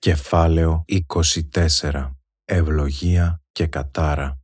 [0.00, 0.84] Κεφάλαιο
[1.52, 2.10] 24.
[2.44, 4.40] Ευλογία και κατάρα.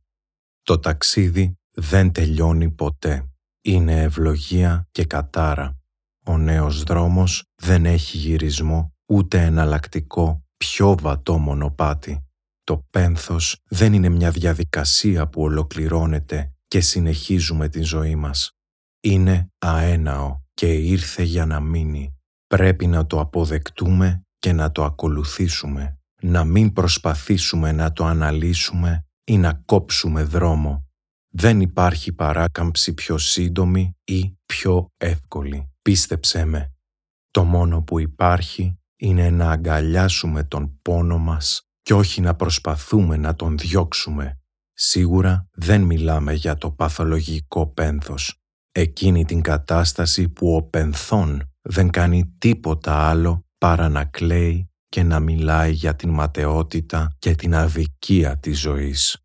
[0.63, 3.29] Το ταξίδι δεν τελειώνει ποτέ.
[3.61, 5.77] Είναι ευλογία και κατάρα.
[6.25, 12.25] Ο νέος δρόμος δεν έχει γυρισμό ούτε εναλλακτικό πιο βατό μονοπάτι.
[12.63, 18.51] Το πένθος δεν είναι μια διαδικασία που ολοκληρώνεται και συνεχίζουμε τη ζωή μας.
[18.99, 22.15] Είναι αέναο και ήρθε για να μείνει.
[22.47, 29.37] Πρέπει να το αποδεκτούμε και να το ακολουθήσουμε, να μην προσπαθήσουμε να το αναλύσουμε ή
[29.37, 30.87] να κόψουμε δρόμο.
[31.33, 35.71] Δεν υπάρχει παράκαμψη πιο σύντομη ή πιο εύκολη.
[35.81, 36.73] Πίστεψέ με.
[37.31, 43.35] Το μόνο που υπάρχει είναι να αγκαλιάσουμε τον πόνο μας και όχι να προσπαθούμε να
[43.35, 44.39] τον διώξουμε.
[44.73, 48.39] Σίγουρα δεν μιλάμε για το παθολογικό πένθος,
[48.71, 55.19] εκείνη την κατάσταση που ο πενθών δεν κάνει τίποτα άλλο παρά να κλαίει και να
[55.19, 59.17] μιλάει για την ματαιότητα και την αδικία της ζωής.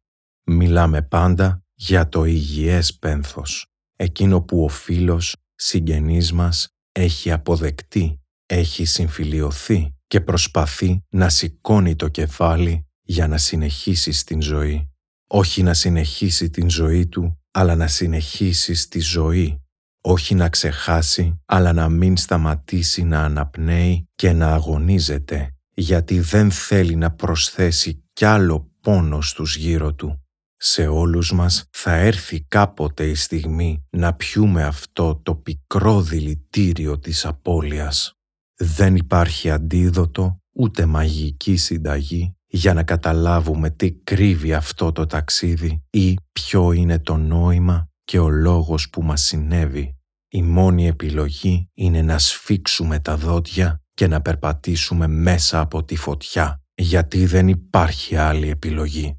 [0.44, 8.84] Μιλάμε πάντα για το υγιές πένθος, εκείνο που ο φίλος, συγγενής μας, έχει αποδεκτεί, έχει
[8.84, 14.90] συμφιλιωθεί και προσπαθεί να σηκώνει το κεφάλι για να συνεχίσει στην ζωή.
[15.26, 19.62] Όχι να συνεχίσει την ζωή του, αλλά να συνεχίσει στη ζωή
[20.00, 26.94] όχι να ξεχάσει, αλλά να μην σταματήσει να αναπνέει και να αγωνίζεται, γιατί δεν θέλει
[26.94, 30.24] να προσθέσει κι άλλο πόνο στους γύρω του.
[30.56, 37.26] Σε όλους μας θα έρθει κάποτε η στιγμή να πιούμε αυτό το πικρό δηλητήριο της
[37.26, 38.14] απώλειας.
[38.56, 46.16] Δεν υπάρχει αντίδοτο ούτε μαγική συνταγή για να καταλάβουμε τι κρύβει αυτό το ταξίδι ή
[46.32, 49.96] ποιο είναι το νόημα και ο λόγος που μας συνέβη.
[50.28, 56.62] Η μόνη επιλογή είναι να σφίξουμε τα δόντια και να περπατήσουμε μέσα από τη φωτιά,
[56.74, 59.18] γιατί δεν υπάρχει άλλη επιλογή.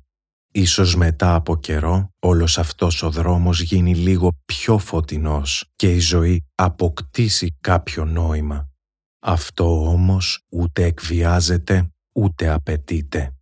[0.52, 6.46] Ίσως μετά από καιρό όλος αυτός ο δρόμος γίνει λίγο πιο φωτεινός και η ζωή
[6.56, 8.70] αποκτήσει κάποιο νόημα.
[9.20, 13.36] Αυτό όμως ούτε εκβιάζεται ούτε απαιτείται.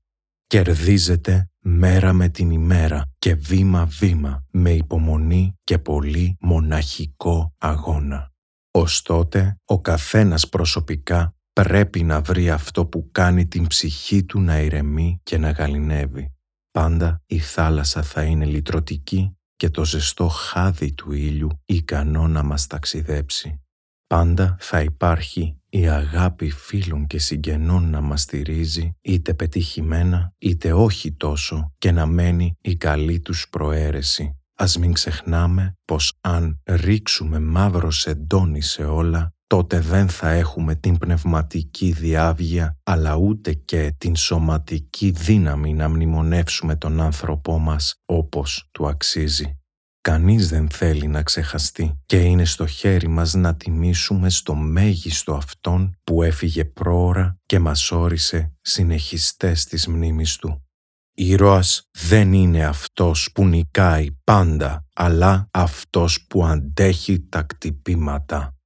[0.47, 8.31] Κερδίζεται μέρα με την ημέρα και βήμα-βήμα με υπομονή και πολύ μοναχικό αγώνα.
[8.71, 15.19] Ωστότε, ο καθένας προσωπικά πρέπει να βρει αυτό που κάνει την ψυχή του να ηρεμεί
[15.23, 16.33] και να γαλινεύει.
[16.71, 22.67] Πάντα η θάλασσα θα είναι λυτρωτική και το ζεστό χάδι του ήλιου ικανό να μας
[22.67, 23.61] ταξιδέψει.
[24.13, 31.11] Πάντα θα υπάρχει η αγάπη φίλων και συγγενών να μας στηρίζει είτε πετυχημένα είτε όχι
[31.11, 34.37] τόσο και να μένει η καλή τους προαίρεση.
[34.55, 40.97] Ας μην ξεχνάμε πως αν ρίξουμε μαύρο σεντόνι σε όλα τότε δεν θα έχουμε την
[40.97, 48.87] πνευματική διάβγεια αλλά ούτε και την σωματική δύναμη να μνημονεύσουμε τον άνθρωπό μας όπως του
[48.87, 49.59] αξίζει.
[50.01, 55.97] Κανείς δεν θέλει να ξεχαστεί και είναι στο χέρι μας να τιμήσουμε στο μέγιστο αυτόν
[56.03, 60.63] που έφυγε πρόωρα και μας όρισε συνεχιστές της μνήμης του.
[61.13, 68.58] Ήρωας δεν είναι αυτός που νικάει πάντα, αλλά αυτός που αντέχει τα κτυπήματα.